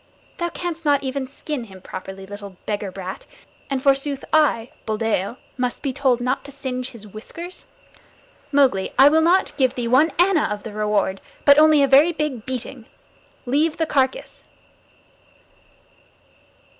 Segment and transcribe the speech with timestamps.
[0.39, 3.27] Thou canst not even skin him properly, little beggar brat,
[3.69, 7.67] and forsooth I, Buldeo, must be told not to singe his whiskers.
[8.51, 12.13] Mowgli, I will not give thee one anna of the reward, but only a very
[12.13, 12.87] big beating.
[13.45, 14.47] Leave the carcass!"